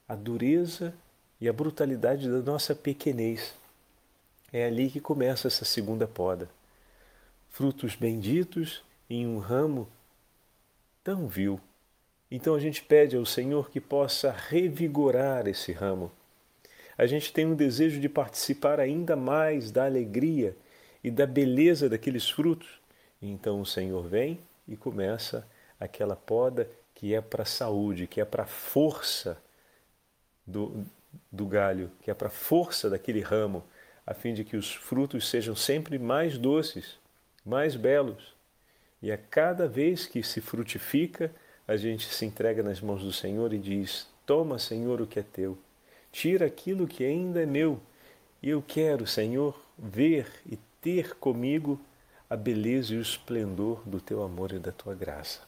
a 0.08 0.14
dureza 0.14 0.92
e 1.40 1.48
a 1.48 1.52
brutalidade 1.52 2.28
da 2.28 2.40
nossa 2.40 2.74
pequenez. 2.74 3.54
É 4.52 4.66
ali 4.66 4.90
que 4.90 5.00
começa 5.00 5.48
essa 5.48 5.64
segunda 5.64 6.06
poda. 6.06 6.48
Frutos 7.50 7.94
benditos 7.94 8.82
em 9.08 9.26
um 9.26 9.38
ramo 9.38 9.88
tão 11.02 11.28
vil. 11.28 11.60
Então 12.34 12.56
a 12.56 12.58
gente 12.58 12.82
pede 12.82 13.16
ao 13.16 13.24
Senhor 13.24 13.70
que 13.70 13.80
possa 13.80 14.32
revigorar 14.32 15.46
esse 15.46 15.70
ramo. 15.70 16.10
A 16.98 17.06
gente 17.06 17.32
tem 17.32 17.46
um 17.46 17.54
desejo 17.54 18.00
de 18.00 18.08
participar 18.08 18.80
ainda 18.80 19.14
mais 19.14 19.70
da 19.70 19.84
alegria 19.84 20.56
e 21.04 21.12
da 21.12 21.28
beleza 21.28 21.88
daqueles 21.88 22.28
frutos. 22.28 22.80
Então 23.22 23.60
o 23.60 23.64
Senhor 23.64 24.08
vem 24.08 24.40
e 24.66 24.76
começa 24.76 25.46
aquela 25.78 26.16
poda 26.16 26.68
que 26.92 27.14
é 27.14 27.20
para 27.20 27.44
a 27.44 27.46
saúde, 27.46 28.08
que 28.08 28.20
é 28.20 28.24
para 28.24 28.42
a 28.42 28.46
força 28.46 29.40
do, 30.44 30.84
do 31.30 31.46
galho, 31.46 31.88
que 32.02 32.10
é 32.10 32.14
para 32.14 32.26
a 32.26 32.32
força 32.32 32.90
daquele 32.90 33.20
ramo, 33.20 33.62
a 34.04 34.12
fim 34.12 34.34
de 34.34 34.42
que 34.42 34.56
os 34.56 34.74
frutos 34.74 35.30
sejam 35.30 35.54
sempre 35.54 36.00
mais 36.00 36.36
doces, 36.36 36.98
mais 37.46 37.76
belos. 37.76 38.34
E 39.00 39.12
a 39.12 39.16
cada 39.16 39.68
vez 39.68 40.04
que 40.04 40.20
se 40.24 40.40
frutifica, 40.40 41.30
a 41.66 41.76
gente 41.76 42.06
se 42.12 42.24
entrega 42.24 42.62
nas 42.62 42.80
mãos 42.80 43.02
do 43.02 43.12
Senhor 43.12 43.52
e 43.52 43.58
diz: 43.58 44.06
Toma, 44.26 44.58
Senhor, 44.58 45.00
o 45.00 45.06
que 45.06 45.18
é 45.18 45.22
teu. 45.22 45.56
Tira 46.12 46.46
aquilo 46.46 46.86
que 46.86 47.04
ainda 47.04 47.42
é 47.42 47.46
meu. 47.46 47.80
E 48.42 48.50
eu 48.50 48.62
quero, 48.66 49.06
Senhor, 49.06 49.58
ver 49.78 50.26
e 50.46 50.58
ter 50.80 51.14
comigo 51.16 51.80
a 52.28 52.36
beleza 52.36 52.94
e 52.94 52.98
o 52.98 53.02
esplendor 53.02 53.80
do 53.86 54.00
teu 54.00 54.22
amor 54.22 54.52
e 54.52 54.58
da 54.58 54.70
tua 54.70 54.94
graça. 54.94 55.40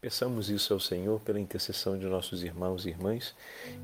Peçamos 0.00 0.50
isso 0.50 0.72
ao 0.72 0.80
Senhor 0.80 1.20
pela 1.20 1.38
intercessão 1.38 1.98
de 1.98 2.06
nossos 2.06 2.42
irmãos 2.42 2.86
e 2.86 2.88
irmãs 2.88 3.34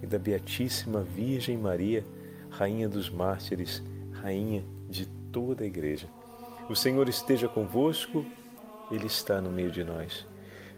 e 0.03 0.07
da 0.07 0.19
Beatíssima 0.19 1.03
Virgem 1.03 1.57
Maria, 1.57 2.05
Rainha 2.51 2.89
dos 2.89 3.09
Mártires, 3.09 3.83
Rainha 4.13 4.65
de 4.89 5.07
toda 5.33 5.63
a 5.63 5.67
Igreja. 5.67 6.09
O 6.69 6.75
Senhor 6.75 7.09
esteja 7.09 7.49
convosco, 7.49 8.27
Ele 8.91 9.07
está 9.07 9.41
no 9.41 9.51
meio 9.51 9.71
de 9.71 9.85
nós. 9.85 10.27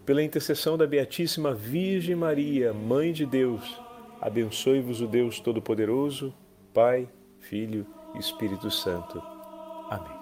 Pela 0.04 0.22
intercessão 0.22 0.76
da 0.76 0.86
Beatíssima 0.86 1.54
Virgem 1.54 2.16
Maria, 2.16 2.72
Mãe 2.72 3.12
de 3.12 3.26
Deus, 3.26 3.80
abençoe-vos 4.20 5.00
o 5.00 5.06
Deus 5.06 5.40
Todo-Poderoso, 5.40 6.34
Pai, 6.74 7.08
Filho 7.38 7.86
e 8.14 8.18
Espírito 8.18 8.70
Santo. 8.70 9.22
Amém. 9.88 10.19